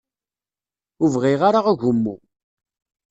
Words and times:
Ur 1.03 1.09
bɣiɣ 1.13 1.41
ara 1.47 1.59
agummu. 1.71 2.15